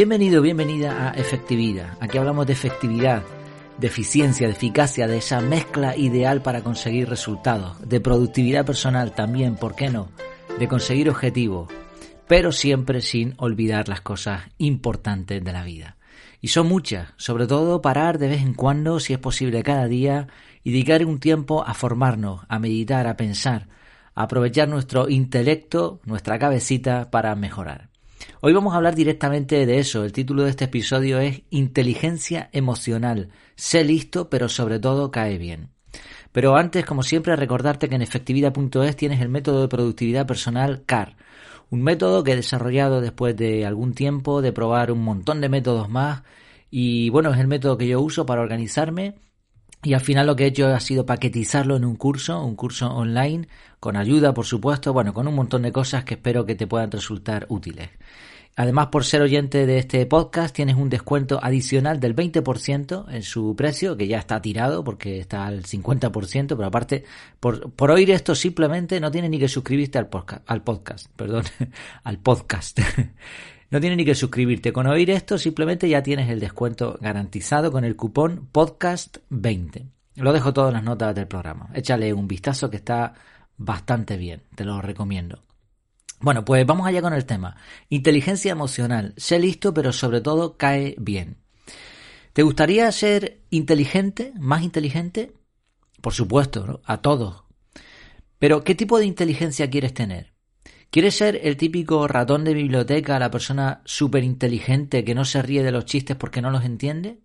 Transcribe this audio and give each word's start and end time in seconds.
Bienvenido, 0.00 0.40
bienvenida 0.40 1.10
a 1.10 1.12
Efectividad. 1.12 1.98
Aquí 2.00 2.16
hablamos 2.16 2.46
de 2.46 2.54
efectividad, 2.54 3.22
de 3.76 3.86
eficiencia, 3.86 4.46
de 4.46 4.54
eficacia, 4.54 5.06
de 5.06 5.18
esa 5.18 5.42
mezcla 5.42 5.94
ideal 5.94 6.40
para 6.40 6.62
conseguir 6.62 7.06
resultados, 7.06 7.86
de 7.86 8.00
productividad 8.00 8.64
personal 8.64 9.12
también, 9.12 9.56
¿por 9.56 9.74
qué 9.74 9.90
no? 9.90 10.08
De 10.58 10.68
conseguir 10.68 11.10
objetivos, 11.10 11.68
pero 12.26 12.50
siempre 12.50 13.02
sin 13.02 13.34
olvidar 13.36 13.90
las 13.90 14.00
cosas 14.00 14.44
importantes 14.56 15.44
de 15.44 15.52
la 15.52 15.64
vida. 15.64 15.98
Y 16.40 16.48
son 16.48 16.66
muchas, 16.66 17.12
sobre 17.18 17.46
todo 17.46 17.82
parar 17.82 18.16
de 18.16 18.28
vez 18.28 18.40
en 18.40 18.54
cuando, 18.54 19.00
si 19.00 19.12
es 19.12 19.18
posible 19.18 19.62
cada 19.62 19.86
día, 19.86 20.28
y 20.64 20.72
dedicar 20.72 21.04
un 21.04 21.20
tiempo 21.20 21.62
a 21.62 21.74
formarnos, 21.74 22.40
a 22.48 22.58
meditar, 22.58 23.06
a 23.06 23.18
pensar, 23.18 23.68
a 24.14 24.22
aprovechar 24.22 24.66
nuestro 24.66 25.10
intelecto, 25.10 26.00
nuestra 26.06 26.38
cabecita 26.38 27.10
para 27.10 27.34
mejorar. 27.34 27.89
Hoy 28.42 28.54
vamos 28.54 28.72
a 28.72 28.78
hablar 28.78 28.94
directamente 28.94 29.66
de 29.66 29.78
eso. 29.80 30.02
El 30.02 30.12
título 30.12 30.44
de 30.44 30.50
este 30.50 30.64
episodio 30.64 31.18
es 31.20 31.42
Inteligencia 31.50 32.48
emocional. 32.52 33.28
Sé 33.54 33.84
listo, 33.84 34.30
pero 34.30 34.48
sobre 34.48 34.78
todo 34.78 35.10
cae 35.10 35.36
bien. 35.36 35.68
Pero 36.32 36.56
antes, 36.56 36.86
como 36.86 37.02
siempre, 37.02 37.36
recordarte 37.36 37.90
que 37.90 37.96
en 37.96 38.00
efectividad.es 38.00 38.96
tienes 38.96 39.20
el 39.20 39.28
método 39.28 39.60
de 39.60 39.68
productividad 39.68 40.26
personal 40.26 40.84
CAR. 40.86 41.18
Un 41.68 41.82
método 41.82 42.24
que 42.24 42.32
he 42.32 42.36
desarrollado 42.36 43.02
después 43.02 43.36
de 43.36 43.66
algún 43.66 43.92
tiempo 43.92 44.40
de 44.40 44.54
probar 44.54 44.90
un 44.90 45.04
montón 45.04 45.42
de 45.42 45.50
métodos 45.50 45.90
más. 45.90 46.22
Y 46.70 47.10
bueno, 47.10 47.34
es 47.34 47.40
el 47.40 47.46
método 47.46 47.76
que 47.76 47.88
yo 47.88 48.00
uso 48.00 48.24
para 48.24 48.40
organizarme 48.40 49.16
y 49.82 49.94
al 49.94 50.00
final 50.00 50.26
lo 50.26 50.36
que 50.36 50.44
he 50.44 50.48
hecho 50.48 50.66
ha 50.66 50.80
sido 50.80 51.06
paquetizarlo 51.06 51.76
en 51.76 51.86
un 51.86 51.96
curso, 51.96 52.42
un 52.44 52.54
curso 52.54 52.88
online, 52.94 53.48
con 53.80 53.96
ayuda, 53.96 54.34
por 54.34 54.44
supuesto, 54.44 54.92
bueno, 54.92 55.14
con 55.14 55.26
un 55.26 55.34
montón 55.34 55.62
de 55.62 55.72
cosas 55.72 56.04
que 56.04 56.14
espero 56.14 56.44
que 56.44 56.54
te 56.54 56.66
puedan 56.66 56.90
resultar 56.90 57.46
útiles. 57.48 57.88
Además, 58.56 58.88
por 58.88 59.04
ser 59.04 59.22
oyente 59.22 59.64
de 59.64 59.78
este 59.78 60.04
podcast, 60.06 60.54
tienes 60.54 60.76
un 60.76 60.90
descuento 60.90 61.40
adicional 61.42 62.00
del 62.00 62.14
20% 62.14 63.06
en 63.10 63.22
su 63.22 63.54
precio, 63.56 63.96
que 63.96 64.06
ya 64.06 64.18
está 64.18 64.42
tirado 64.42 64.84
porque 64.84 65.18
está 65.18 65.46
al 65.46 65.62
50%, 65.62 66.48
pero 66.48 66.64
aparte, 66.64 67.04
por, 67.38 67.70
por 67.72 67.90
oír 67.90 68.10
esto 68.10 68.34
simplemente 68.34 69.00
no 69.00 69.10
tienes 69.10 69.30
ni 69.30 69.38
que 69.38 69.48
suscribirte 69.48 69.98
al 69.98 70.08
podcast, 70.08 70.42
al 70.46 70.62
podcast, 70.62 71.06
perdón, 71.16 71.44
al 72.04 72.18
podcast. 72.18 72.80
No 73.70 73.80
tienes 73.80 73.96
ni 73.96 74.04
que 74.04 74.16
suscribirte. 74.16 74.72
Con 74.72 74.88
oír 74.88 75.10
esto 75.10 75.38
simplemente 75.38 75.88
ya 75.88 76.02
tienes 76.02 76.28
el 76.28 76.40
descuento 76.40 76.98
garantizado 77.00 77.70
con 77.70 77.84
el 77.84 77.94
cupón 77.94 78.48
podcast20. 78.52 79.86
Lo 80.16 80.32
dejo 80.32 80.52
todo 80.52 80.68
en 80.68 80.74
las 80.74 80.82
notas 80.82 81.14
del 81.14 81.28
programa. 81.28 81.70
Échale 81.72 82.12
un 82.12 82.26
vistazo 82.26 82.68
que 82.68 82.78
está 82.78 83.14
bastante 83.56 84.16
bien. 84.16 84.42
Te 84.56 84.64
lo 84.64 84.82
recomiendo. 84.82 85.44
Bueno, 86.20 86.44
pues 86.44 86.66
vamos 86.66 86.86
allá 86.86 87.00
con 87.00 87.14
el 87.14 87.24
tema. 87.24 87.56
Inteligencia 87.88 88.52
emocional. 88.52 89.14
Sé 89.16 89.38
listo, 89.38 89.72
pero 89.72 89.92
sobre 89.92 90.20
todo 90.20 90.58
cae 90.58 90.94
bien. 90.98 91.38
¿Te 92.34 92.42
gustaría 92.42 92.90
ser 92.92 93.40
inteligente, 93.48 94.32
más 94.38 94.62
inteligente? 94.62 95.32
Por 96.02 96.12
supuesto, 96.12 96.82
a 96.84 96.98
todos. 96.98 97.44
Pero, 98.38 98.64
¿qué 98.64 98.74
tipo 98.74 98.98
de 98.98 99.06
inteligencia 99.06 99.70
quieres 99.70 99.94
tener? 99.94 100.34
¿Quieres 100.90 101.14
ser 101.14 101.40
el 101.42 101.56
típico 101.56 102.06
ratón 102.06 102.44
de 102.44 102.54
biblioteca, 102.54 103.18
la 103.18 103.30
persona 103.30 103.80
súper 103.84 104.22
inteligente 104.22 105.04
que 105.04 105.14
no 105.14 105.24
se 105.24 105.40
ríe 105.40 105.62
de 105.62 105.72
los 105.72 105.86
chistes 105.86 106.16
porque 106.16 106.42
no 106.42 106.50
los 106.50 106.64
entiende? 106.64 107.20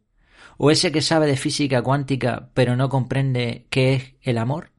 ¿O 0.57 0.71
ese 0.71 0.91
que 0.91 1.01
sabe 1.01 1.27
de 1.27 1.35
física 1.35 1.81
cuántica 1.81 2.51
pero 2.53 2.75
no 2.75 2.89
comprende 2.89 3.67
qué 3.69 3.95
es 3.95 4.15
el 4.21 4.37
amor? 4.37 4.71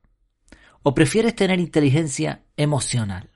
¿O 0.82 0.94
prefieres 0.94 1.34
tener 1.34 1.60
inteligencia 1.60 2.44
emocional? 2.56 3.35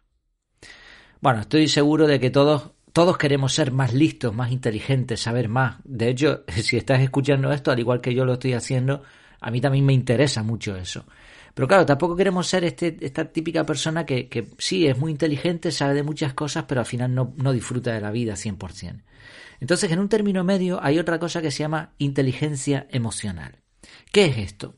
Bueno, 1.21 1.41
estoy 1.41 1.69
seguro 1.69 2.07
de 2.07 2.19
que 2.19 2.31
todos, 2.31 2.71
todos 2.93 3.19
queremos 3.19 3.53
ser 3.53 3.73
más 3.73 3.93
listos, 3.93 4.35
más 4.35 4.51
inteligentes, 4.51 5.21
saber 5.21 5.49
más. 5.49 5.77
De 5.85 6.09
hecho, 6.09 6.45
si 6.49 6.77
estás 6.77 7.01
escuchando 7.01 7.53
esto, 7.53 7.71
al 7.71 7.79
igual 7.79 8.01
que 8.01 8.15
yo 8.15 8.25
lo 8.25 8.35
estoy 8.35 8.55
haciendo, 8.55 9.03
a 9.41 9.51
mí 9.51 9.61
también 9.61 9.85
me 9.85 9.93
interesa 9.93 10.43
mucho 10.43 10.77
eso. 10.77 11.05
Pero 11.53 11.69
claro, 11.69 11.85
tampoco 11.85 12.17
queremos 12.17 12.47
ser 12.47 12.65
este, 12.65 12.97
esta 13.01 13.25
típica 13.25 13.67
persona 13.67 14.07
que, 14.07 14.29
que, 14.29 14.47
sí 14.59 14.87
es 14.87 14.97
muy 14.97 15.11
inteligente, 15.11 15.73
sabe 15.73 15.95
de 15.95 16.03
muchas 16.03 16.33
cosas, 16.33 16.65
pero 16.67 16.81
al 16.81 16.87
final 16.87 17.15
no, 17.15 17.35
no 17.37 17.53
disfruta 17.53 17.93
de 17.93 18.01
la 18.01 18.11
vida 18.11 18.35
100%. 18.35 19.03
Entonces, 19.61 19.93
en 19.93 19.99
un 19.99 20.09
término 20.09 20.43
medio 20.43 20.83
hay 20.83 20.99
otra 20.99 21.19
cosa 21.19 21.43
que 21.43 21.51
se 21.51 21.59
llama 21.59 21.93
inteligencia 21.99 22.87
emocional. 22.91 23.59
¿Qué 24.11 24.27
es 24.27 24.39
esto? 24.39 24.77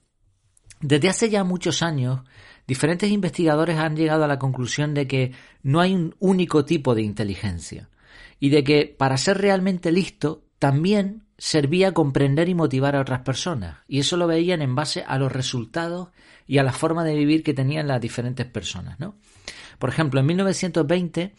Desde 0.80 1.08
hace 1.08 1.30
ya 1.30 1.44
muchos 1.44 1.82
años, 1.82 2.22
diferentes 2.72 3.10
investigadores 3.10 3.76
han 3.76 3.96
llegado 3.96 4.24
a 4.24 4.26
la 4.26 4.38
conclusión 4.38 4.94
de 4.94 5.06
que 5.06 5.32
no 5.62 5.78
hay 5.78 5.94
un 5.94 6.14
único 6.20 6.64
tipo 6.64 6.94
de 6.94 7.02
inteligencia 7.02 7.90
y 8.40 8.48
de 8.48 8.64
que 8.64 8.86
para 8.86 9.18
ser 9.18 9.36
realmente 9.36 9.92
listo 9.92 10.42
también 10.58 11.24
servía 11.36 11.92
comprender 11.92 12.48
y 12.48 12.54
motivar 12.54 12.96
a 12.96 13.02
otras 13.02 13.20
personas 13.20 13.80
y 13.88 13.98
eso 13.98 14.16
lo 14.16 14.26
veían 14.26 14.62
en 14.62 14.74
base 14.74 15.04
a 15.06 15.18
los 15.18 15.30
resultados 15.30 16.08
y 16.46 16.56
a 16.56 16.62
la 16.62 16.72
forma 16.72 17.04
de 17.04 17.14
vivir 17.14 17.42
que 17.42 17.52
tenían 17.52 17.88
las 17.88 18.00
diferentes 18.00 18.46
personas. 18.46 18.98
¿no? 18.98 19.16
Por 19.78 19.90
ejemplo, 19.90 20.20
en 20.20 20.26
1920 20.26 21.34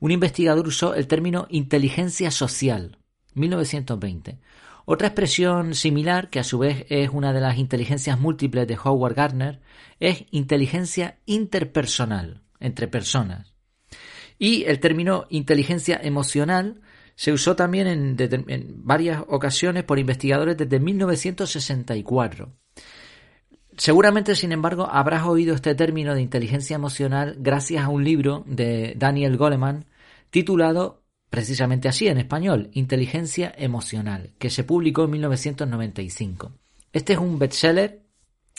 un 0.00 0.10
investigador 0.10 0.68
usó 0.68 0.94
el 0.94 1.06
término 1.06 1.46
inteligencia 1.48 2.30
social. 2.30 2.98
1920 3.32 4.38
otra 4.84 5.08
expresión 5.08 5.74
similar, 5.74 6.28
que 6.28 6.40
a 6.40 6.44
su 6.44 6.58
vez 6.58 6.84
es 6.88 7.10
una 7.10 7.32
de 7.32 7.40
las 7.40 7.58
inteligencias 7.58 8.20
múltiples 8.20 8.66
de 8.66 8.78
Howard 8.82 9.14
Gardner, 9.14 9.60
es 9.98 10.26
inteligencia 10.30 11.18
interpersonal, 11.24 12.42
entre 12.60 12.88
personas. 12.88 13.54
Y 14.38 14.64
el 14.64 14.80
término 14.80 15.26
inteligencia 15.30 15.98
emocional 16.02 16.82
se 17.14 17.32
usó 17.32 17.54
también 17.56 17.86
en, 17.86 18.84
varias 18.84 19.22
ocasiones 19.28 19.84
por 19.84 19.98
investigadores 19.98 20.56
desde 20.56 20.80
1964. 20.80 22.52
Seguramente, 23.76 24.34
sin 24.34 24.52
embargo, 24.52 24.88
habrás 24.90 25.24
oído 25.24 25.54
este 25.54 25.74
término 25.74 26.14
de 26.14 26.22
inteligencia 26.22 26.76
emocional 26.76 27.36
gracias 27.38 27.84
a 27.84 27.88
un 27.88 28.04
libro 28.04 28.44
de 28.46 28.94
Daniel 28.96 29.36
Goleman 29.36 29.86
titulado 30.30 31.03
precisamente 31.34 31.88
así 31.88 32.06
en 32.06 32.18
español, 32.18 32.70
Inteligencia 32.74 33.52
Emocional, 33.58 34.30
que 34.38 34.50
se 34.50 34.62
publicó 34.62 35.02
en 35.02 35.10
1995. 35.10 36.52
Este 36.92 37.14
es 37.14 37.18
un 37.18 37.40
bestseller, 37.40 38.04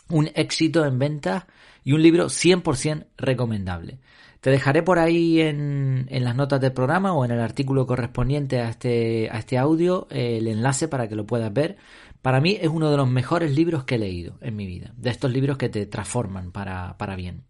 un 0.09 0.30
éxito 0.36 0.85
en 0.85 1.00
ventas 1.00 1.46
y 1.85 1.94
un 1.94 2.03
libro 2.03 2.25
100% 2.25 3.06
recomendable. 3.16 4.00
Te 4.41 4.50
dejaré 4.50 4.84
por 4.84 5.00
ahí 5.00 5.40
en, 5.40 6.06
en, 6.09 6.24
las 6.25 6.35
notas 6.35 6.59
del 6.59 6.74
programa 6.74 7.14
o 7.14 7.24
en 7.24 7.31
el 7.31 7.40
artículo 7.40 7.88
correspondiente 7.88 8.59
a 8.59 8.68
este, 8.68 9.30
a 9.31 9.40
este 9.40 9.58
audio 9.58 10.08
el 10.09 10.46
enlace 10.46 10.90
para 10.90 11.08
que 11.08 11.16
lo 11.16 11.25
puedas 11.25 11.53
ver. 11.53 11.78
Para 12.22 12.41
mí 12.41 12.58
es 12.59 12.68
uno 12.68 12.91
de 12.91 12.97
los 12.97 13.09
mejores 13.09 13.56
libros 13.56 13.85
que 13.85 13.96
he 13.96 14.00
leído 14.00 14.38
en 14.41 14.53
mi 14.53 14.66
vida, 14.66 14.91
de 14.97 15.12
estos 15.12 15.31
libros 15.31 15.58
que 15.58 15.69
te 15.69 15.85
transforman 15.85 16.52
para, 16.52 16.97
para 16.97 17.16
bien. 17.16 17.46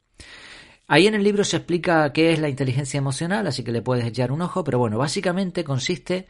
Ahí 0.87 1.07
en 1.07 1.15
el 1.15 1.23
libro 1.23 1.43
se 1.43 1.57
explica 1.57 2.11
qué 2.13 2.31
es 2.31 2.39
la 2.39 2.49
inteligencia 2.49 2.97
emocional, 2.99 3.47
así 3.47 3.63
que 3.63 3.71
le 3.71 3.81
puedes 3.81 4.05
echar 4.05 4.31
un 4.31 4.41
ojo, 4.41 4.63
pero 4.63 4.77
bueno, 4.77 4.97
básicamente 4.97 5.63
consiste, 5.63 6.27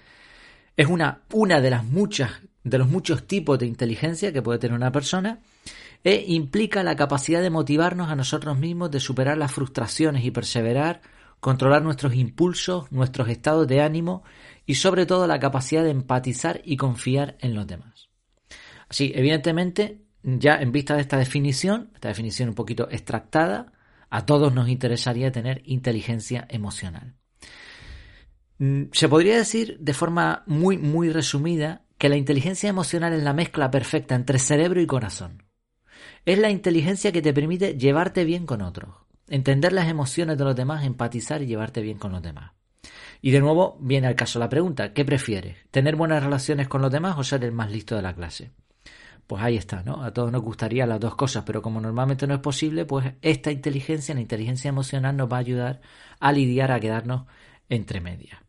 es 0.78 0.88
una, 0.88 1.24
una 1.34 1.60
de 1.60 1.70
las 1.70 1.84
muchas, 1.84 2.32
de 2.64 2.78
los 2.78 2.88
muchos 2.88 3.28
tipos 3.28 3.60
de 3.60 3.66
inteligencia 3.66 4.32
que 4.32 4.42
puede 4.42 4.60
tener 4.60 4.76
una 4.76 4.94
persona, 4.94 5.40
e 6.06 6.24
implica 6.28 6.84
la 6.84 6.96
capacidad 6.96 7.42
de 7.42 7.50
motivarnos 7.50 8.10
a 8.10 8.16
nosotros 8.16 8.58
mismos, 8.58 8.92
de 8.92 9.00
superar 9.00 9.38
las 9.38 9.52
frustraciones 9.52 10.24
y 10.24 10.32
perseverar, 10.32 11.02
controlar 11.42 11.84
nuestros 11.84 12.16
impulsos, 12.16 12.92
nuestros 12.92 13.28
estados 13.28 13.68
de 13.68 13.82
ánimo 13.82 14.24
y 14.66 14.76
sobre 14.76 15.06
todo 15.06 15.28
la 15.28 15.40
capacidad 15.40 15.84
de 15.84 15.90
empatizar 15.90 16.62
y 16.64 16.78
confiar 16.78 17.36
en 17.40 17.56
los 17.56 17.68
demás. 17.68 18.10
Así, 18.88 19.12
evidentemente, 19.16 20.02
ya 20.24 20.56
en 20.56 20.72
vista 20.72 20.96
de 20.96 21.02
esta 21.02 21.18
definición, 21.18 21.92
esta 21.94 22.08
definición 22.08 22.50
un 22.50 22.56
poquito 22.56 22.88
extractada, 22.90 23.74
a 24.16 24.26
todos 24.26 24.54
nos 24.54 24.70
interesaría 24.70 25.34
tener 25.34 25.62
inteligencia 25.66 26.48
emocional. 26.50 27.16
Mm, 28.60 28.84
se 28.94 29.10
podría 29.10 29.36
decir 29.36 29.78
de 29.82 29.94
forma 29.94 30.44
muy, 30.46 30.78
muy 30.78 31.10
resumida 31.10 31.84
que 31.98 32.08
la 32.08 32.16
inteligencia 32.16 32.70
emocional 32.70 33.12
es 33.12 33.24
la 33.24 33.34
mezcla 33.34 33.70
perfecta 33.70 34.16
entre 34.16 34.40
cerebro 34.40 34.80
y 34.80 34.88
corazón. 34.88 35.44
Es 36.24 36.40
la 36.40 36.50
inteligencia 36.50 37.12
que 37.12 37.22
te 37.22 37.34
permite 37.34 37.78
llevarte 37.78 38.24
bien 38.24 38.46
con 38.46 38.62
otros, 38.62 38.96
entender 39.28 39.74
las 39.74 39.90
emociones 39.90 40.38
de 40.38 40.46
los 40.46 40.56
demás, 40.56 40.86
empatizar 40.86 41.42
y 41.42 41.48
llevarte 41.48 41.82
bien 41.82 41.98
con 41.98 42.14
los 42.14 42.22
demás. 42.22 42.54
Y 43.22 43.32
de 43.32 43.42
nuevo 43.42 43.78
viene 43.82 44.08
al 44.08 44.16
caso 44.16 44.40
la 44.40 44.48
pregunta, 44.48 44.94
¿qué 44.94 45.04
prefieres? 45.04 45.58
¿Tener 45.72 45.98
buenas 45.98 46.24
relaciones 46.24 46.70
con 46.70 46.82
los 46.82 46.92
demás 46.92 47.18
o 47.18 47.24
ser 47.26 47.44
el 47.44 47.52
más 47.52 47.70
listo 47.70 47.98
de 47.98 48.02
la 48.02 48.16
clase? 48.16 48.52
Pues 49.28 49.42
ahí 49.42 49.58
está, 49.58 49.84
¿no? 49.84 50.04
A 50.04 50.12
todos 50.14 50.32
nos 50.32 50.42
gustaría 50.42 50.86
las 50.86 51.00
dos 51.00 51.16
cosas, 51.16 51.44
pero 51.46 51.62
como 51.62 51.82
normalmente 51.82 52.28
no 52.28 52.36
es 52.36 52.40
posible, 52.40 52.86
pues 52.86 53.14
esta 53.22 53.52
inteligencia, 53.52 54.16
la 54.16 54.22
inteligencia 54.22 54.70
emocional, 54.70 55.16
nos 55.18 55.32
va 55.32 55.38
a 55.38 55.40
ayudar 55.40 55.82
a 56.20 56.32
lidiar, 56.32 56.72
a 56.72 56.80
quedarnos 56.80 57.26
entre 57.70 58.02
medias. 58.02 58.40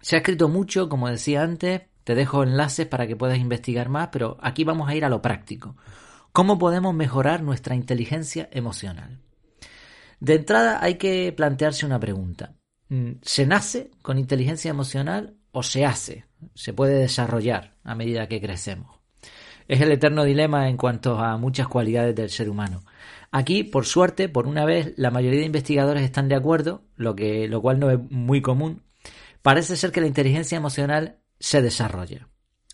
Se 0.00 0.16
ha 0.16 0.18
escrito 0.18 0.48
mucho, 0.48 0.88
como 0.88 1.08
decía 1.08 1.42
antes, 1.42 1.82
te 2.04 2.14
dejo 2.14 2.42
enlaces 2.42 2.86
para 2.86 3.06
que 3.06 3.16
puedas 3.16 3.38
investigar 3.38 3.88
más, 3.88 4.08
pero 4.12 4.36
aquí 4.40 4.62
vamos 4.62 4.88
a 4.88 4.94
ir 4.94 5.04
a 5.04 5.08
lo 5.08 5.20
práctico. 5.20 5.76
¿Cómo 6.32 6.58
podemos 6.58 6.94
mejorar 6.94 7.42
nuestra 7.42 7.74
inteligencia 7.74 8.48
emocional? 8.52 9.20
De 10.20 10.34
entrada 10.34 10.82
hay 10.82 10.94
que 10.94 11.32
plantearse 11.32 11.84
una 11.84 11.98
pregunta. 11.98 12.54
¿Se 13.22 13.46
nace 13.46 13.90
con 14.02 14.18
inteligencia 14.18 14.70
emocional 14.70 15.36
o 15.58 15.62
se 15.62 15.86
hace, 15.86 16.26
se 16.54 16.74
puede 16.74 16.98
desarrollar 16.98 17.76
a 17.82 17.94
medida 17.94 18.28
que 18.28 18.42
crecemos. 18.42 18.95
Es 19.68 19.80
el 19.80 19.92
eterno 19.92 20.24
dilema 20.24 20.68
en 20.68 20.76
cuanto 20.76 21.18
a 21.18 21.36
muchas 21.36 21.68
cualidades 21.68 22.14
del 22.14 22.30
ser 22.30 22.48
humano. 22.48 22.82
Aquí, 23.30 23.64
por 23.64 23.86
suerte, 23.86 24.28
por 24.28 24.46
una 24.46 24.64
vez, 24.64 24.94
la 24.96 25.10
mayoría 25.10 25.40
de 25.40 25.46
investigadores 25.46 26.02
están 26.02 26.28
de 26.28 26.36
acuerdo, 26.36 26.84
lo, 26.96 27.16
que, 27.16 27.48
lo 27.48 27.60
cual 27.60 27.78
no 27.78 27.90
es 27.90 27.98
muy 28.10 28.40
común. 28.40 28.82
Parece 29.42 29.76
ser 29.76 29.92
que 29.92 30.00
la 30.00 30.06
inteligencia 30.06 30.56
emocional 30.56 31.18
se 31.38 31.62
desarrolla. 31.62 32.28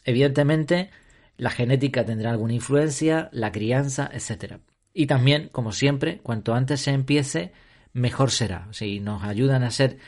Evidentemente, 0.05 0.91
la 1.37 1.51
genética 1.51 2.05
tendrá 2.05 2.31
alguna 2.31 2.55
influencia, 2.55 3.29
la 3.33 3.53
crianza, 3.53 4.11
etc. 4.13 4.59
Y 4.93 5.07
también, 5.07 5.49
como 5.51 5.73
siempre, 5.73 6.19
cuanto 6.23 6.55
antes 6.55 6.81
se 6.81 6.93
empiece, 6.93 7.53
mejor 7.93 8.31
será. 8.31 8.69
Si 8.73 9.01
nos 9.01 9.23
ayudan 9.23 9.63
a 9.63 9.71
ser 9.71 9.99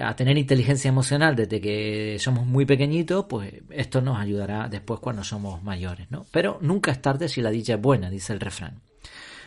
a 0.00 0.14
tener 0.16 0.38
inteligencia 0.38 0.88
emocional 0.88 1.34
desde 1.36 1.60
que 1.60 2.16
somos 2.18 2.46
muy 2.46 2.64
pequeñitos, 2.64 3.26
pues 3.28 3.52
esto 3.70 4.00
nos 4.00 4.18
ayudará 4.18 4.68
después 4.68 5.00
cuando 5.00 5.24
somos 5.24 5.62
mayores, 5.62 6.10
¿no? 6.10 6.26
Pero 6.30 6.58
nunca 6.60 6.90
es 6.90 7.02
tarde 7.02 7.28
si 7.28 7.40
la 7.40 7.50
dicha 7.50 7.74
es 7.74 7.80
buena, 7.80 8.10
dice 8.10 8.32
el 8.32 8.40
refrán. 8.40 8.82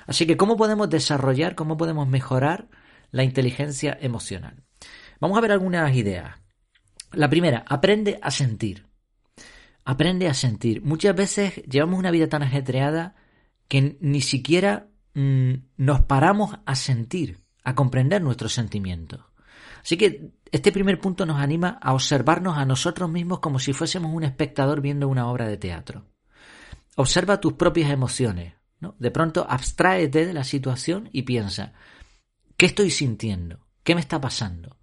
Así 0.08 0.26
que, 0.26 0.38
¿cómo 0.38 0.58
podemos 0.58 0.90
desarrollar, 0.90 1.56
cómo 1.56 1.78
podemos 1.78 2.08
mejorar 2.08 2.68
la 3.12 3.24
inteligencia 3.24 3.98
emocional? 4.02 4.64
Vamos 5.20 5.38
a 5.38 5.42
ver 5.42 5.52
algunas 5.52 5.96
ideas. 5.96 6.36
La 7.12 7.30
primera, 7.30 7.64
aprende 7.68 8.20
a 8.22 8.32
sentir. 8.32 8.88
Aprende 9.86 10.28
a 10.28 10.34
sentir. 10.34 10.82
Muchas 10.82 11.16
veces 11.16 11.64
llevamos 11.64 12.00
una 12.00 12.12
vida 12.12 12.28
tan 12.28 12.44
ajetreada 12.44 13.16
que 13.68 13.98
ni 14.02 14.22
siquiera 14.22 14.90
mm, 15.14 15.54
nos 15.78 16.02
paramos 16.02 16.58
a 16.66 16.76
sentir, 16.76 17.40
a 17.64 17.76
comprender 17.76 18.22
nuestros 18.22 18.54
sentimientos. 18.54 19.22
Así 19.82 19.98
que 19.98 20.32
este 20.52 20.72
primer 20.72 21.00
punto 21.00 21.26
nos 21.26 21.40
anima 21.40 21.80
a 21.82 21.94
observarnos 21.94 22.58
a 22.58 22.66
nosotros 22.66 23.10
mismos 23.10 23.40
como 23.40 23.60
si 23.60 23.74
fuésemos 23.74 24.14
un 24.14 24.24
espectador 24.24 24.82
viendo 24.82 25.08
una 25.08 25.28
obra 25.30 25.48
de 25.48 25.58
teatro. 25.58 26.06
Observa 26.96 27.40
tus 27.40 27.54
propias 27.54 27.90
emociones. 27.90 28.54
¿no? 28.80 28.96
De 29.00 29.12
pronto 29.12 29.46
abstráete 29.48 30.26
de 30.26 30.34
la 30.34 30.44
situación 30.44 31.10
y 31.12 31.22
piensa, 31.24 31.74
¿qué 32.58 32.66
estoy 32.66 32.90
sintiendo? 32.90 33.60
¿Qué 33.84 33.96
me 33.96 34.02
está 34.02 34.20
pasando? 34.20 34.78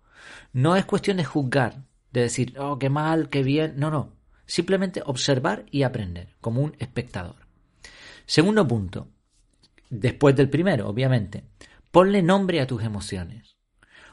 No 0.53 0.77
es 0.77 0.85
cuestión 0.85 1.19
de 1.19 1.25
juzgar, 1.25 1.85
de 2.11 2.23
decir, 2.23 2.59
oh, 2.59 2.79
qué 2.79 2.89
mal, 2.89 3.29
qué 3.29 3.43
bien. 3.43 3.75
No, 3.77 3.91
no. 3.91 4.17
Simplemente 4.47 5.03
observar 5.05 5.67
y 5.71 5.83
aprender, 5.83 6.37
como 6.41 6.63
un 6.63 6.75
espectador. 6.79 7.37
Segundo 8.25 8.67
punto, 8.67 9.09
después 9.91 10.35
del 10.37 10.49
primero, 10.49 10.89
obviamente, 10.89 11.45
ponle 11.91 12.23
nombre 12.23 12.61
a 12.61 12.67
tus 12.67 12.83
emociones. 12.83 13.58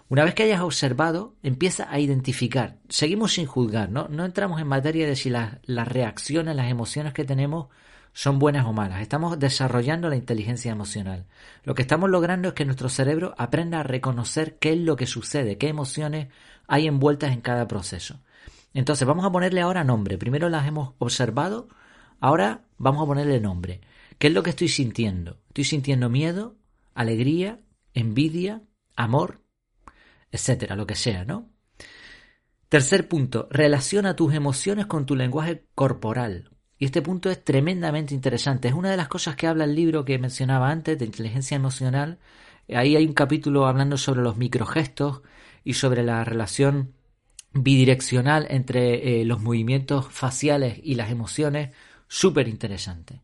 Una 0.07 0.23
vez 0.23 0.35
que 0.35 0.43
hayas 0.43 0.61
observado, 0.61 1.35
empieza 1.41 1.91
a 1.91 1.99
identificar. 1.99 2.77
Seguimos 2.89 3.33
sin 3.33 3.47
juzgar, 3.47 3.89
¿no? 3.89 4.07
No 4.07 4.23
entramos 4.23 4.61
en 4.61 4.67
materia 4.67 5.07
de 5.07 5.15
si 5.15 5.31
las, 5.31 5.57
las 5.63 5.87
reacciones, 5.87 6.55
las 6.55 6.69
emociones 6.69 7.13
que 7.13 7.25
tenemos 7.25 7.67
son 8.13 8.37
buenas 8.37 8.65
o 8.65 8.71
malas. 8.71 9.01
Estamos 9.01 9.39
desarrollando 9.39 10.07
la 10.07 10.15
inteligencia 10.15 10.71
emocional. 10.71 11.25
Lo 11.63 11.73
que 11.73 11.81
estamos 11.81 12.09
logrando 12.09 12.49
es 12.49 12.53
que 12.53 12.65
nuestro 12.65 12.87
cerebro 12.87 13.33
aprenda 13.37 13.79
a 13.79 13.83
reconocer 13.83 14.57
qué 14.57 14.73
es 14.73 14.79
lo 14.79 14.95
que 14.95 15.07
sucede, 15.07 15.57
qué 15.57 15.67
emociones 15.67 16.27
hay 16.67 16.87
envueltas 16.87 17.33
en 17.33 17.41
cada 17.41 17.67
proceso. 17.67 18.21
Entonces 18.73 19.07
vamos 19.07 19.25
a 19.25 19.31
ponerle 19.31 19.61
ahora 19.61 19.83
nombre. 19.83 20.17
Primero 20.17 20.49
las 20.49 20.67
hemos 20.67 20.93
observado, 20.99 21.67
ahora 22.19 22.65
vamos 22.77 23.03
a 23.03 23.07
ponerle 23.07 23.39
nombre. 23.39 23.81
¿Qué 24.17 24.27
es 24.27 24.33
lo 24.33 24.43
que 24.43 24.51
estoy 24.51 24.69
sintiendo? 24.69 25.39
Estoy 25.47 25.63
sintiendo 25.65 26.09
miedo, 26.09 26.55
alegría, 26.93 27.59
envidia, 27.93 28.61
amor, 28.95 29.41
etcétera, 30.35 30.75
lo 30.75 30.85
que 30.85 30.95
sea, 30.95 31.25
¿no? 31.25 31.49
Tercer 32.69 33.07
punto, 33.07 33.47
relaciona 33.51 34.15
tus 34.15 34.33
emociones 34.33 34.85
con 34.85 35.05
tu 35.05 35.15
lenguaje 35.15 35.65
corporal. 35.75 36.49
Y 36.77 36.85
este 36.85 37.01
punto 37.01 37.29
es 37.29 37.43
tremendamente 37.43 38.13
interesante. 38.13 38.67
Es 38.67 38.73
una 38.73 38.91
de 38.91 38.97
las 38.97 39.07
cosas 39.07 39.35
que 39.35 39.47
habla 39.47 39.63
el 39.63 39.75
libro 39.75 40.03
que 40.03 40.19
mencionaba 40.19 40.69
antes 40.69 40.99
de 40.99 41.05
inteligencia 41.05 41.55
emocional. 41.55 42.19
Ahí 42.69 42.95
hay 42.95 43.05
un 43.05 43.13
capítulo 43.13 43.65
hablando 43.65 43.97
sobre 43.97 44.21
los 44.21 44.35
microgestos 44.35 45.21
y 45.63 45.75
sobre 45.75 46.03
la 46.03 46.23
relación 46.23 46.93
bidireccional 47.53 48.47
entre 48.49 49.21
eh, 49.21 49.25
los 49.25 49.41
movimientos 49.41 50.07
faciales 50.09 50.79
y 50.83 50.95
las 50.95 51.11
emociones. 51.11 51.69
Súper 52.07 52.47
interesante. 52.47 53.21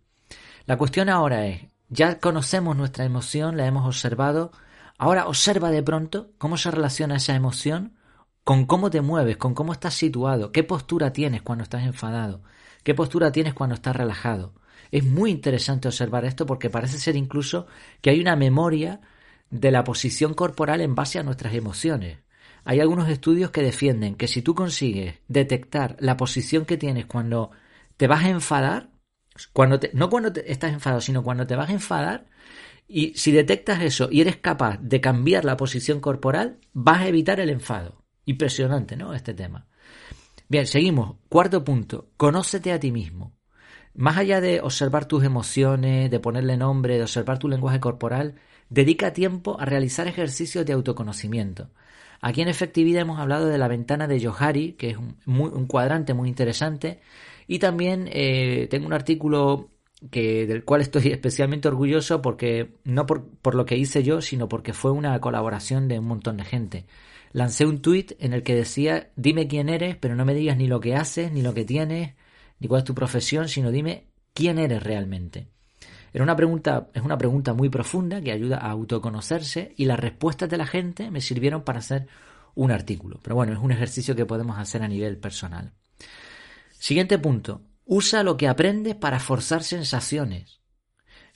La 0.66 0.78
cuestión 0.78 1.10
ahora 1.10 1.48
es, 1.48 1.64
ya 1.90 2.20
conocemos 2.20 2.78
nuestra 2.78 3.04
emoción, 3.04 3.58
la 3.58 3.68
hemos 3.68 3.86
observado, 3.86 4.54
Ahora 5.02 5.26
observa 5.26 5.72
de 5.72 5.82
pronto 5.82 6.30
cómo 6.38 6.58
se 6.58 6.70
relaciona 6.70 7.16
esa 7.16 7.34
emoción 7.34 7.98
con 8.44 8.68
cómo 8.68 8.92
te 8.92 9.02
mueves, 9.02 9.36
con 9.36 9.56
cómo 9.56 9.74
estás 9.74 9.96
situado, 9.96 10.52
qué 10.52 10.64
postura 10.64 11.12
tienes 11.12 11.42
cuando 11.42 11.64
estás 11.64 11.86
enfadado, 11.86 12.44
qué 12.84 12.94
postura 12.94 13.32
tienes 13.32 13.56
cuando 13.56 13.74
estás 13.74 13.96
relajado. 13.96 14.54
Es 14.92 15.04
muy 15.04 15.32
interesante 15.32 15.88
observar 15.88 16.24
esto 16.24 16.46
porque 16.46 16.70
parece 16.70 17.00
ser 17.00 17.16
incluso 17.16 17.66
que 18.02 18.12
hay 18.12 18.22
una 18.22 18.36
memoria 18.36 19.02
de 19.50 19.72
la 19.72 19.84
posición 19.84 20.36
corporal 20.36 20.82
en 20.82 20.94
base 20.94 21.18
a 21.18 21.24
nuestras 21.24 21.56
emociones. 21.56 22.20
Hay 22.64 22.80
algunos 22.80 23.10
estudios 23.10 23.50
que 23.50 23.64
defienden 23.64 24.14
que 24.14 24.28
si 24.28 24.44
tú 24.44 24.54
consigues 24.54 25.16
detectar 25.28 25.98
la 26.00 26.16
posición 26.16 26.64
que 26.64 26.78
tienes 26.78 27.08
cuando 27.08 27.50
te 27.98 28.06
vas 28.06 28.24
a 28.24 28.30
enfadar, 28.30 28.92
cuando 29.52 29.80
no 29.94 30.12
cuando 30.12 30.32
estás 30.46 30.74
enfadado, 30.74 31.02
sino 31.02 31.24
cuando 31.24 31.48
te 31.48 31.56
vas 31.56 31.72
a 31.72 31.74
enfadar, 31.74 32.28
y 32.92 33.14
si 33.16 33.32
detectas 33.32 33.82
eso 33.82 34.10
y 34.12 34.22
eres 34.22 34.38
capaz 34.38 34.78
de 34.82 35.02
cambiar 35.02 35.46
la 35.46 35.58
posición 35.58 36.00
corporal, 36.00 36.58
vas 36.74 37.02
a 37.02 37.08
evitar 37.08 37.40
el 37.40 37.50
enfado. 37.50 38.04
Impresionante, 38.26 38.96
¿no? 38.96 39.14
Este 39.14 39.34
tema. 39.34 39.68
Bien, 40.50 40.68
seguimos. 40.68 41.16
Cuarto 41.30 41.64
punto. 41.64 42.10
Conócete 42.18 42.74
a 42.74 42.80
ti 42.80 42.92
mismo. 42.92 43.34
Más 43.94 44.18
allá 44.18 44.42
de 44.42 44.62
observar 44.62 45.06
tus 45.06 45.24
emociones, 45.24 46.12
de 46.12 46.20
ponerle 46.20 46.58
nombre, 46.58 46.98
de 46.98 47.04
observar 47.04 47.40
tu 47.40 47.48
lenguaje 47.48 47.80
corporal, 47.80 48.36
dedica 48.70 49.14
tiempo 49.14 49.60
a 49.60 49.66
realizar 49.66 50.08
ejercicios 50.08 50.66
de 50.66 50.74
autoconocimiento. 50.74 51.70
Aquí 52.22 52.42
en 52.42 52.48
efectividad 52.48 53.02
hemos 53.02 53.20
hablado 53.20 53.48
de 53.48 53.58
la 53.58 53.68
ventana 53.68 54.08
de 54.08 54.24
Johari, 54.24 54.74
que 54.74 54.92
es 54.92 54.98
un, 54.98 55.18
un 55.26 55.66
cuadrante 55.66 56.14
muy 56.14 56.30
interesante, 56.30 57.02
y 57.48 57.60
también 57.60 58.08
eh, 58.12 58.68
tengo 58.70 58.86
un 58.86 58.94
artículo 58.94 59.72
que, 60.10 60.48
del 60.48 60.64
cual 60.64 60.82
estoy 60.82 61.08
especialmente 61.12 61.68
orgulloso 61.68 62.22
porque 62.22 62.76
no 62.84 63.06
por, 63.06 63.56
lo 63.56 63.66
que 63.66 63.78
hice 63.78 64.04
yo, 64.04 64.22
sino 64.22 64.50
porque 64.50 64.74
fue 64.74 64.92
una 64.92 65.20
colaboración 65.20 65.88
de 65.88 66.00
un 66.00 66.06
montón 66.06 66.38
de 66.38 66.46
gente. 66.46 66.86
Lancé 67.34 67.66
un 67.66 67.82
tuit 67.82 68.14
en 68.20 68.34
el 68.34 68.44
que 68.44 68.56
decía, 68.56 69.10
dime 69.16 69.48
quién 69.48 69.70
eres, 69.70 69.96
pero 69.96 70.16
no 70.16 70.26
me 70.26 70.34
digas 70.34 70.58
ni 70.58 70.68
lo 70.68 70.80
que 70.80 70.96
haces, 70.96 71.32
ni 71.32 71.42
lo 71.42 71.54
que 71.54 71.64
tienes, 71.64 72.16
ni 72.60 72.68
cuál 72.68 72.80
es 72.80 72.86
tu 72.86 72.96
profesión, 72.96 73.48
sino 73.48 73.72
dime 73.72 74.08
quién 74.34 74.60
eres 74.60 74.84
realmente. 74.84 75.48
Era 76.14 76.24
una 76.24 76.36
pregunta, 76.36 76.90
es 76.94 77.04
una 77.04 77.18
pregunta 77.18 77.54
muy 77.54 77.70
profunda 77.70 78.22
que 78.22 78.34
ayuda 78.34 78.58
a 78.58 78.72
autoconocerse 78.72 79.74
y 79.78 79.86
las 79.86 80.00
respuestas 80.00 80.50
de 80.50 80.58
la 80.58 80.68
gente 80.68 81.10
me 81.10 81.22
sirvieron 81.22 81.64
para 81.64 81.80
hacer 81.80 82.08
un 82.54 82.72
artículo. 82.72 83.20
Pero 83.24 83.36
bueno, 83.36 83.54
es 83.54 83.60
un 83.60 83.72
ejercicio 83.72 84.14
que 84.16 84.26
podemos 84.26 84.60
hacer 84.60 84.84
a 84.84 84.90
nivel 84.90 85.18
personal. 85.18 85.72
Siguiente 86.72 87.18
punto. 87.18 87.62
Usa 87.94 88.24
lo 88.24 88.38
que 88.38 88.48
aprendes 88.48 88.96
para 88.96 89.20
forzar 89.20 89.64
sensaciones. 89.64 90.62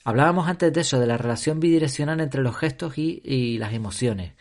Hablábamos 0.04 0.48
antes 0.48 0.72
de 0.72 0.80
eso, 0.80 0.98
de 0.98 1.06
la 1.06 1.18
relación 1.18 1.60
bidireccional 1.60 2.18
entre 2.18 2.40
los 2.40 2.56
gestos 2.56 2.96
y, 2.96 3.58
las 3.58 3.74
emociones. 3.74 4.36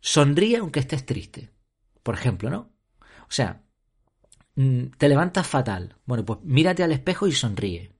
Sonríe 0.00 0.56
aunque 0.56 0.80
estés 0.80 1.06
triste. 1.06 1.52
Por 2.02 2.16
ejemplo, 2.16 2.50
¿no? 2.50 2.72
O 2.98 3.30
sea, 3.30 3.62
mm, 4.56 4.96
te 4.98 5.08
levantas 5.08 5.46
fatal. 5.46 5.94
Bueno, 6.06 6.24
pues 6.24 6.40
mírate 6.42 6.82
al 6.82 6.90
espejo 6.90 7.28
y 7.28 7.32
sonríe. 7.32 7.92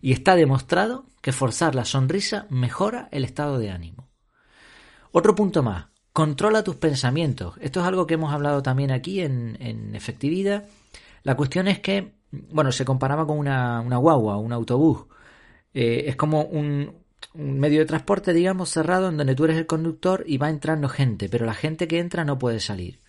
Y 0.00 0.12
está 0.12 0.34
demostrado 0.34 1.04
que 1.20 1.32
forzar 1.32 1.74
la 1.74 1.84
sonrisa 1.84 2.46
mejora 2.48 3.10
el 3.12 3.26
estado 3.26 3.58
de 3.58 3.72
ánimo. 3.72 4.08
Otro 5.10 5.34
punto 5.34 5.62
más. 5.62 5.88
Controla 6.14 6.64
tus 6.64 6.76
pensamientos. 6.76 7.56
Esto 7.60 7.80
es 7.80 7.86
algo 7.86 8.06
que 8.06 8.14
hemos 8.14 8.32
hablado 8.32 8.62
también 8.62 8.90
aquí 8.90 9.20
en, 9.20 9.58
en 9.60 9.94
efectividad. 9.94 10.66
La 11.24 11.36
cuestión 11.36 11.68
es 11.68 11.80
que 11.80 12.21
bueno, 12.32 12.72
se 12.72 12.84
comparaba 12.84 13.26
con 13.26 13.38
una, 13.38 13.80
una 13.80 13.98
guagua, 13.98 14.38
un 14.38 14.52
autobús. 14.52 15.06
Eh, 15.74 16.04
es 16.08 16.16
como 16.16 16.42
un, 16.42 17.02
medio 17.34 17.80
de 17.80 17.86
transporte, 17.86 18.32
digamos, 18.32 18.70
cerrado 18.70 19.08
en 19.08 19.16
donde 19.16 19.34
tú 19.34 19.44
eres 19.44 19.56
el 19.58 19.66
conductor 19.66 20.24
y 20.26 20.38
va 20.38 20.50
entrando 20.50 20.88
gente, 20.88 21.28
pero 21.28 21.46
la 21.46 21.54
gente 21.54 21.88
que 21.88 21.98
entra 21.98 22.24
no 22.24 22.38
puede 22.38 22.60
salir. 22.60 23.00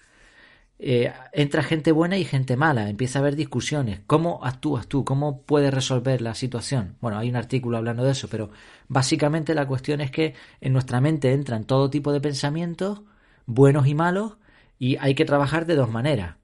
Eh, 0.80 1.14
entra 1.32 1.64
gente 1.64 1.92
buena 1.94 2.18
y 2.18 2.26
gente 2.26 2.58
mala, 2.58 2.90
empieza 2.90 3.20
a 3.20 3.22
haber 3.22 3.36
discusiones. 3.36 4.02
¿Cómo 4.08 4.42
actúas 4.44 4.88
tú? 4.88 5.06
¿Cómo 5.06 5.44
puedes 5.44 5.74
resolver 5.74 6.22
la 6.22 6.36
situación? 6.36 6.98
Bueno, 7.00 7.18
hay 7.18 7.30
un 7.30 7.38
artículo 7.38 7.78
hablando 7.78 8.04
de 8.04 8.12
eso, 8.12 8.28
pero 8.30 8.52
básicamente 8.90 9.56
la 9.56 9.68
cuestión 9.68 10.02
es 10.02 10.12
que 10.12 10.36
en 10.62 10.74
nuestra 10.74 11.00
mente 11.00 11.32
entran 11.32 11.66
todo 11.66 11.90
tipo 11.90 12.12
de 12.12 12.22
pensamientos, 12.22 13.04
buenos 13.46 13.88
y 13.88 13.96
malos, 13.96 14.38
y 14.80 14.98
hay 14.98 15.16
que 15.16 15.26
trabajar 15.26 15.66
de 15.66 15.76
dos 15.76 15.90
maneras. 15.90 16.38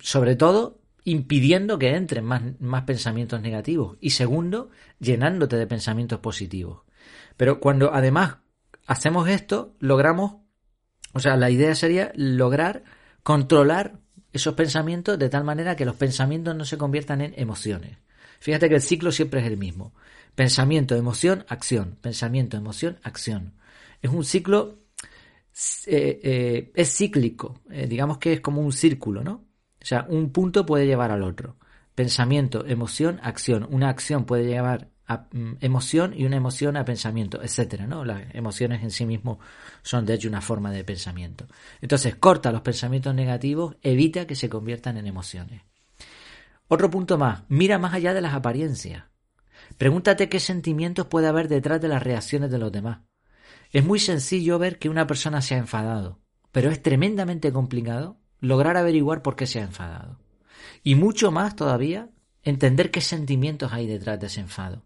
Sobre 0.00 0.36
todo, 0.36 0.80
impidiendo 1.06 1.78
que 1.78 1.94
entren 1.94 2.24
más, 2.24 2.42
más 2.58 2.82
pensamientos 2.82 3.40
negativos. 3.40 3.96
Y 4.00 4.10
segundo, 4.10 4.70
llenándote 4.98 5.56
de 5.56 5.66
pensamientos 5.68 6.18
positivos. 6.18 6.82
Pero 7.36 7.60
cuando 7.60 7.94
además 7.94 8.38
hacemos 8.88 9.28
esto, 9.28 9.76
logramos, 9.78 10.38
o 11.12 11.20
sea, 11.20 11.36
la 11.36 11.48
idea 11.48 11.74
sería 11.76 12.10
lograr 12.16 12.82
controlar 13.22 14.00
esos 14.32 14.54
pensamientos 14.54 15.16
de 15.16 15.28
tal 15.28 15.44
manera 15.44 15.76
que 15.76 15.84
los 15.84 15.94
pensamientos 15.94 16.56
no 16.56 16.64
se 16.64 16.76
conviertan 16.76 17.20
en 17.20 17.34
emociones. 17.36 17.98
Fíjate 18.40 18.68
que 18.68 18.74
el 18.74 18.82
ciclo 18.82 19.12
siempre 19.12 19.40
es 19.40 19.46
el 19.46 19.56
mismo. 19.56 19.94
Pensamiento, 20.34 20.96
emoción, 20.96 21.44
acción. 21.48 21.98
Pensamiento, 22.00 22.56
emoción, 22.56 22.98
acción. 23.04 23.54
Es 24.02 24.10
un 24.10 24.24
ciclo, 24.24 24.80
eh, 25.86 26.20
eh, 26.22 26.72
es 26.74 26.96
cíclico. 26.96 27.60
Eh, 27.70 27.86
digamos 27.86 28.18
que 28.18 28.32
es 28.32 28.40
como 28.40 28.60
un 28.60 28.72
círculo, 28.72 29.22
¿no? 29.22 29.44
O 29.86 29.88
sea, 29.88 30.04
un 30.08 30.30
punto 30.30 30.66
puede 30.66 30.84
llevar 30.84 31.12
al 31.12 31.22
otro. 31.22 31.54
Pensamiento, 31.94 32.66
emoción, 32.66 33.20
acción. 33.22 33.68
Una 33.70 33.88
acción 33.88 34.24
puede 34.24 34.44
llevar 34.44 34.88
a 35.06 35.28
mm, 35.30 35.58
emoción 35.60 36.12
y 36.12 36.24
una 36.24 36.34
emoción 36.34 36.76
a 36.76 36.84
pensamiento, 36.84 37.40
etcétera, 37.40 37.86
¿no? 37.86 38.04
Las 38.04 38.34
emociones 38.34 38.82
en 38.82 38.90
sí 38.90 39.06
mismo 39.06 39.38
son 39.82 40.04
de 40.04 40.14
hecho 40.14 40.28
una 40.28 40.40
forma 40.40 40.72
de 40.72 40.82
pensamiento. 40.82 41.46
Entonces, 41.80 42.16
corta 42.16 42.50
los 42.50 42.62
pensamientos 42.62 43.14
negativos, 43.14 43.76
evita 43.80 44.26
que 44.26 44.34
se 44.34 44.48
conviertan 44.48 44.96
en 44.96 45.06
emociones. 45.06 45.62
Otro 46.66 46.90
punto 46.90 47.16
más, 47.16 47.44
mira 47.46 47.78
más 47.78 47.94
allá 47.94 48.12
de 48.12 48.22
las 48.22 48.34
apariencias. 48.34 49.04
Pregúntate 49.78 50.28
qué 50.28 50.40
sentimientos 50.40 51.06
puede 51.06 51.28
haber 51.28 51.46
detrás 51.46 51.80
de 51.80 51.86
las 51.86 52.02
reacciones 52.02 52.50
de 52.50 52.58
los 52.58 52.72
demás. 52.72 53.02
Es 53.70 53.84
muy 53.84 54.00
sencillo 54.00 54.58
ver 54.58 54.80
que 54.80 54.88
una 54.88 55.06
persona 55.06 55.42
se 55.42 55.54
ha 55.54 55.58
enfadado, 55.58 56.18
pero 56.50 56.72
es 56.72 56.82
tremendamente 56.82 57.52
complicado 57.52 58.18
lograr 58.40 58.76
averiguar 58.76 59.22
por 59.22 59.36
qué 59.36 59.46
se 59.46 59.60
ha 59.60 59.64
enfadado. 59.64 60.18
Y 60.82 60.94
mucho 60.94 61.30
más 61.30 61.56
todavía 61.56 62.08
entender 62.42 62.90
qué 62.90 63.00
sentimientos 63.00 63.72
hay 63.72 63.86
detrás 63.86 64.20
de 64.20 64.28
ese 64.28 64.40
enfado. 64.40 64.82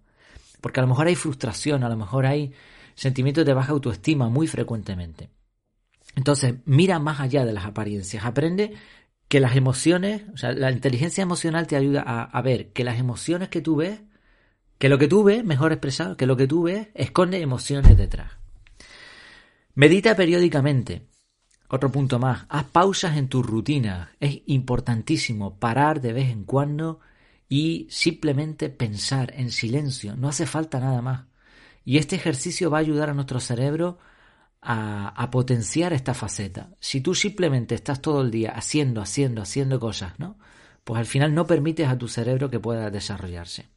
Porque 0.61 0.80
a 0.80 0.83
lo 0.83 0.88
mejor 0.88 1.07
hay 1.07 1.14
frustración, 1.14 1.85
a 1.85 1.88
lo 1.88 1.97
mejor 1.97 2.26
hay 2.26 2.52
sentimientos 2.95 3.45
de 3.45 3.54
baja 3.54 3.73
autoestima 3.73 4.28
muy 4.28 4.47
frecuentemente. 4.47 5.30
Entonces, 6.16 6.57
mira 6.64 6.99
más 6.99 7.21
allá 7.21 7.45
de 7.45 7.52
las 7.52 7.64
apariencias, 7.64 8.25
aprende 8.25 8.75
que 9.28 9.40
las 9.40 9.54
emociones, 9.54 10.23
o 10.35 10.37
sea, 10.37 10.52
la 10.52 10.73
inteligencia 10.73 11.23
emocional 11.23 11.66
te 11.66 11.76
ayuda 11.76 12.02
a, 12.02 12.42
ver 12.42 12.73
que 12.73 12.83
las 12.83 12.99
emociones 12.99 13.49
que 13.49 13.61
tú 13.61 13.76
ves, 13.76 14.00
que 14.78 14.88
lo 14.88 14.99
que 14.99 15.07
tú 15.07 15.23
ves, 15.23 15.45
mejor 15.45 15.73
expresado, 15.73 16.16
que 16.16 16.26
lo 16.26 16.37
que 16.37 16.49
tú 16.49 16.64
ves 16.64 16.88
esconde 16.95 17.40
emociones 17.40 17.97
detrás. 17.97 18.33
Medita 19.75 20.16
periódicamente. 20.16 21.07
Otro 21.72 21.92
punto 21.92 22.18
más, 22.18 22.46
haz 22.48 22.64
pausas 22.64 23.16
en 23.16 23.28
tu 23.28 23.44
rutina. 23.44 24.10
Es 24.18 24.42
importantísimo 24.46 25.54
parar 25.60 26.00
de 26.00 26.12
vez 26.12 26.28
en 26.30 26.42
cuando 26.42 26.98
y 27.48 27.86
simplemente 27.90 28.70
pensar 28.70 29.32
en 29.36 29.52
silencio. 29.52 30.16
No 30.16 30.28
hace 30.28 30.46
falta 30.46 30.80
nada 30.80 31.00
más. 31.00 31.26
Y 31.84 31.98
este 31.98 32.16
ejercicio 32.16 32.72
va 32.72 32.78
a 32.78 32.80
ayudar 32.80 33.08
a 33.08 33.14
nuestro 33.14 33.38
cerebro 33.38 33.98
a, 34.60 35.28
potenciar 35.30 35.92
esta 35.92 36.12
faceta. 36.12 36.70
Si 36.80 37.00
tú 37.00 37.14
simplemente 37.14 37.76
estás 37.76 38.02
todo 38.02 38.20
el 38.22 38.32
día 38.32 38.50
haciendo, 38.50 39.00
haciendo, 39.00 39.40
haciendo 39.40 39.78
cosas, 39.78 40.18
¿no? 40.18 40.38
Pues 40.82 40.98
al 40.98 41.06
final 41.06 41.34
no 41.34 41.46
permites 41.46 41.86
a 41.86 41.96
tu 41.96 42.08
cerebro 42.08 42.50
que 42.50 42.58
pueda 42.58 42.90
desarrollarse. 42.90 43.68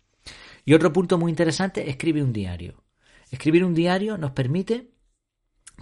Y 0.65 0.73
otro 0.73 0.91
punto 0.91 1.19
muy 1.19 1.29
interesante, 1.29 1.91
escribe 1.91 2.23
un 2.23 2.33
diario. 2.33 2.83
Escribir 3.29 3.63
un 3.63 3.75
diario 3.75 4.17
nos 4.17 4.31
permite 4.31 4.89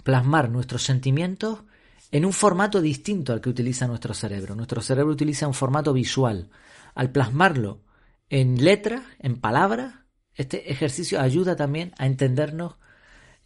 plasmar 0.04 0.50
nuestros 0.50 0.82
sentimientos 0.82 1.64
en 2.12 2.26
un 2.26 2.32
formato 2.34 2.80
distinto 2.80 3.32
al 3.32 3.40
que 3.40 3.48
utiliza 3.48 3.88
nuestro 3.88 4.12
cerebro. 4.12 4.54
Nuestro 4.54 4.82
cerebro 4.82 5.12
utiliza 5.12 5.48
un 5.48 5.54
formato 5.54 5.94
visual. 5.94 6.50
Al 6.94 7.10
plasmarlo 7.10 7.80
en 8.28 8.62
letras, 8.62 9.02
en 9.18 9.40
palabras, 9.40 9.94
este 10.34 10.70
ejercicio 10.70 11.20
ayuda 11.20 11.56
también 11.56 11.92
a 11.96 12.06
entendernos 12.06 12.76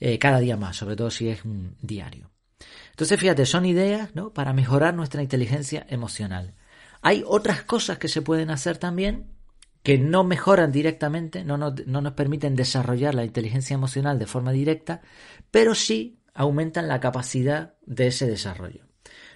eh, 0.01 0.19
cada 0.19 0.41
día 0.41 0.57
más, 0.57 0.77
sobre 0.77 0.97
todo 0.97 1.11
si 1.11 1.29
es 1.29 1.45
un 1.45 1.77
diario. 1.81 2.33
Entonces, 2.91 3.21
fíjate, 3.21 3.47
son 3.47 3.67
ideas 3.67 4.15
¿no? 4.17 4.33
para 4.33 4.53
mejorar 4.53 4.95
nuestra 4.95 5.23
inteligencia 5.23 5.87
emocional. 5.89 6.55
Hay 7.03 7.23
otras 7.25 7.63
cosas 7.63 7.99
que 7.99 8.09
se 8.09 8.21
pueden 8.21 8.51
hacer 8.51 8.79
también 8.79 9.31
que 9.85 9.97
no 9.97 10.25
mejoran 10.25 10.73
directamente, 10.73 11.45
no 11.45 11.57
no 11.57 11.71
nos 12.01 12.13
permiten 12.15 12.57
desarrollar 12.57 13.15
la 13.15 13.25
inteligencia 13.25 13.75
emocional 13.75 14.19
de 14.19 14.27
forma 14.27 14.51
directa, 14.51 15.03
pero 15.53 15.77
sí 15.77 16.16
aumentan 16.37 16.87
la 16.87 17.01
capacidad 17.01 17.75
de 17.87 18.09
ese 18.09 18.27
desarrollo. 18.27 18.87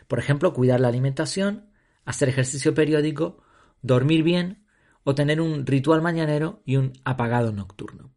Por 0.07 0.19
ejemplo, 0.19 0.53
cuidar 0.53 0.81
la 0.81 0.89
alimentación, 0.89 1.71
hacer 2.05 2.29
ejercicio 2.29 2.75
periódico, 2.75 3.43
dormir 3.83 4.23
bien 4.23 4.67
o 5.03 5.15
tener 5.15 5.41
un 5.41 5.67
ritual 5.67 6.03
mañanero 6.03 6.63
y 6.65 6.77
un 6.77 6.93
apagado 7.05 7.53
nocturno. 7.53 8.15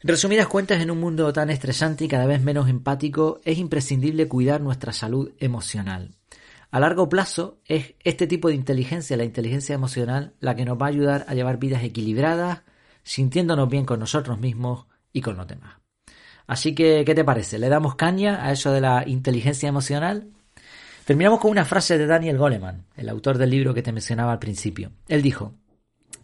En 0.00 0.08
resumidas 0.08 0.48
cuentas, 0.48 0.82
en 0.82 0.90
un 0.90 1.00
mundo 1.00 1.32
tan 1.32 1.48
estresante 1.48 2.04
y 2.04 2.08
cada 2.08 2.26
vez 2.26 2.42
menos 2.42 2.68
empático, 2.68 3.40
es 3.44 3.56
imprescindible 3.56 4.28
cuidar 4.28 4.60
nuestra 4.60 4.92
salud 4.92 5.32
emocional. 5.38 6.14
A 6.70 6.80
largo 6.80 7.08
plazo 7.08 7.60
es 7.64 7.94
este 8.00 8.26
tipo 8.26 8.48
de 8.48 8.54
inteligencia, 8.54 9.16
la 9.16 9.24
inteligencia 9.24 9.74
emocional, 9.74 10.34
la 10.40 10.54
que 10.56 10.66
nos 10.66 10.76
va 10.76 10.86
a 10.86 10.90
ayudar 10.90 11.24
a 11.28 11.34
llevar 11.34 11.58
vidas 11.58 11.84
equilibradas, 11.84 12.62
sintiéndonos 13.02 13.70
bien 13.70 13.86
con 13.86 14.00
nosotros 14.00 14.38
mismos 14.38 14.86
y 15.12 15.22
con 15.22 15.36
los 15.36 15.46
demás. 15.46 15.83
Así 16.46 16.74
que, 16.74 17.04
¿qué 17.04 17.14
te 17.14 17.24
parece? 17.24 17.58
¿Le 17.58 17.68
damos 17.68 17.94
caña 17.94 18.44
a 18.44 18.52
eso 18.52 18.72
de 18.72 18.80
la 18.80 19.04
inteligencia 19.06 19.68
emocional? 19.68 20.28
Terminamos 21.04 21.40
con 21.40 21.50
una 21.50 21.64
frase 21.64 21.98
de 21.98 22.06
Daniel 22.06 22.38
Goleman, 22.38 22.86
el 22.96 23.08
autor 23.08 23.38
del 23.38 23.50
libro 23.50 23.74
que 23.74 23.82
te 23.82 23.92
mencionaba 23.92 24.32
al 24.32 24.38
principio. 24.38 24.92
Él 25.08 25.22
dijo, 25.22 25.54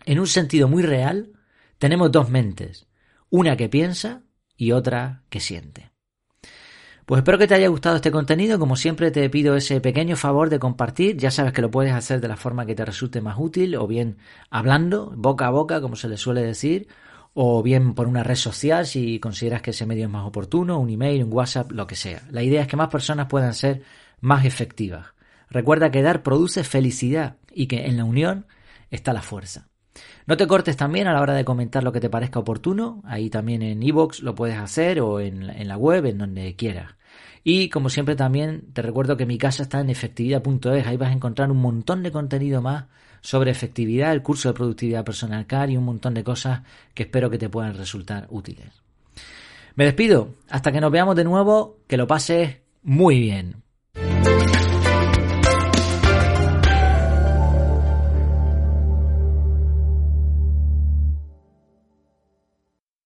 en 0.04 0.18
un 0.18 0.26
sentido 0.26 0.68
muy 0.68 0.82
real, 0.82 1.32
tenemos 1.78 2.10
dos 2.12 2.30
mentes, 2.30 2.86
una 3.30 3.56
que 3.56 3.68
piensa 3.68 4.22
y 4.56 4.72
otra 4.72 5.22
que 5.28 5.40
siente. 5.40 5.90
Pues 7.10 7.18
espero 7.18 7.38
que 7.38 7.48
te 7.48 7.54
haya 7.54 7.66
gustado 7.66 7.96
este 7.96 8.12
contenido. 8.12 8.60
Como 8.60 8.76
siempre 8.76 9.10
te 9.10 9.28
pido 9.30 9.56
ese 9.56 9.80
pequeño 9.80 10.14
favor 10.14 10.48
de 10.48 10.60
compartir. 10.60 11.16
Ya 11.16 11.32
sabes 11.32 11.52
que 11.52 11.60
lo 11.60 11.68
puedes 11.68 11.92
hacer 11.92 12.20
de 12.20 12.28
la 12.28 12.36
forma 12.36 12.66
que 12.66 12.76
te 12.76 12.84
resulte 12.84 13.20
más 13.20 13.36
útil, 13.36 13.74
o 13.74 13.88
bien 13.88 14.18
hablando, 14.48 15.12
boca 15.16 15.48
a 15.48 15.50
boca, 15.50 15.80
como 15.80 15.96
se 15.96 16.08
le 16.08 16.16
suele 16.16 16.42
decir, 16.42 16.86
o 17.34 17.62
bien 17.62 17.94
por 17.94 18.06
una 18.06 18.22
red 18.22 18.34
social 18.34 18.86
si 18.86 19.20
consideras 19.20 19.62
que 19.62 19.70
ese 19.70 19.86
medio 19.86 20.04
es 20.04 20.10
más 20.10 20.26
oportuno, 20.26 20.78
un 20.78 20.90
email, 20.90 21.24
un 21.24 21.32
WhatsApp, 21.32 21.70
lo 21.72 21.86
que 21.86 21.96
sea. 21.96 22.22
La 22.30 22.42
idea 22.42 22.62
es 22.62 22.68
que 22.68 22.76
más 22.76 22.88
personas 22.88 23.26
puedan 23.28 23.54
ser 23.54 23.82
más 24.20 24.44
efectivas. 24.44 25.06
Recuerda 25.48 25.90
que 25.90 26.02
dar 26.02 26.22
produce 26.22 26.64
felicidad 26.64 27.36
y 27.52 27.66
que 27.66 27.86
en 27.86 27.96
la 27.96 28.04
unión 28.04 28.46
está 28.90 29.12
la 29.12 29.22
fuerza. 29.22 29.68
No 30.26 30.36
te 30.36 30.46
cortes 30.46 30.76
también 30.76 31.08
a 31.08 31.12
la 31.12 31.20
hora 31.20 31.34
de 31.34 31.44
comentar 31.44 31.82
lo 31.82 31.92
que 31.92 32.00
te 32.00 32.10
parezca 32.10 32.38
oportuno. 32.38 33.02
Ahí 33.04 33.30
también 33.30 33.62
en 33.62 33.82
iVoox 33.82 34.20
lo 34.20 34.34
puedes 34.34 34.56
hacer 34.56 35.00
o 35.00 35.18
en, 35.18 35.50
en 35.50 35.68
la 35.68 35.76
web, 35.76 36.06
en 36.06 36.18
donde 36.18 36.54
quieras. 36.54 36.94
Y 37.42 37.68
como 37.68 37.88
siempre 37.88 38.16
también 38.16 38.72
te 38.72 38.82
recuerdo 38.82 39.16
que 39.16 39.26
mi 39.26 39.38
casa 39.38 39.62
está 39.62 39.80
en 39.80 39.90
efectividad.es. 39.90 40.86
Ahí 40.86 40.96
vas 40.96 41.10
a 41.10 41.14
encontrar 41.14 41.50
un 41.50 41.58
montón 41.58 42.02
de 42.02 42.12
contenido 42.12 42.60
más 42.60 42.84
sobre 43.22 43.50
efectividad, 43.50 44.12
el 44.12 44.22
curso 44.22 44.48
de 44.48 44.54
productividad 44.54 45.04
personal 45.04 45.46
CAR 45.46 45.70
y 45.70 45.76
un 45.76 45.84
montón 45.84 46.14
de 46.14 46.24
cosas 46.24 46.62
que 46.94 47.04
espero 47.04 47.30
que 47.30 47.38
te 47.38 47.48
puedan 47.48 47.76
resultar 47.76 48.26
útiles. 48.30 48.68
Me 49.76 49.84
despido. 49.84 50.34
Hasta 50.48 50.72
que 50.72 50.80
nos 50.80 50.90
veamos 50.90 51.16
de 51.16 51.24
nuevo. 51.24 51.78
Que 51.86 51.96
lo 51.96 52.06
pases 52.06 52.58
muy 52.82 53.18
bien. 53.20 53.56